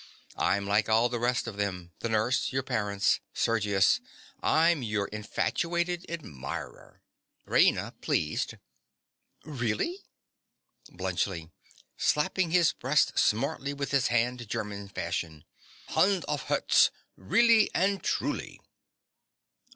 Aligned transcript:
I'm 0.39 0.65
like 0.65 0.89
all 0.89 1.09
the 1.09 1.19
rest 1.19 1.45
of 1.45 1.57
them—the 1.57 2.09
nurse—your 2.09 2.63
parents—Sergius: 2.63 3.99
I'm 4.41 4.81
your 4.81 5.07
infatuated 5.09 6.07
admirer. 6.09 7.03
RAINA. 7.45 7.93
(pleased). 8.01 8.55
Really? 9.45 9.99
BLUNTSCHLI. 10.89 11.51
(slapping 11.97 12.49
his 12.49 12.73
breast 12.73 13.19
smartly 13.19 13.75
with 13.75 13.91
his 13.91 14.07
hand, 14.07 14.49
German 14.49 14.89
fashion). 14.89 15.43
Hand 15.89 16.25
aufs 16.27 16.45
Herz! 16.45 16.89
Really 17.15 17.69
and 17.75 18.01
truly. 18.01 18.59